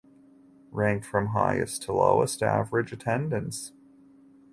Ranked 0.71 1.05
from 1.05 1.27
highest 1.27 1.83
to 1.83 1.93
lowest 1.93 2.41
average 2.41 2.91
attendance. 2.91 3.71